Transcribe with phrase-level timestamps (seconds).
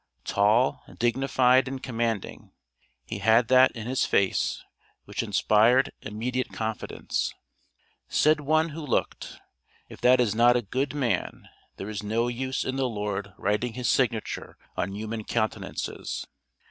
[0.25, 2.53] Tall, dignified, and commanding,
[3.05, 4.63] he had that in his face
[5.05, 7.35] which inspired immediate confidence.
[8.09, 9.37] Said one who looked:
[9.89, 13.73] "If that is not a good man, there is no use in the Lord writing
[13.73, 16.25] His signature on human countenances."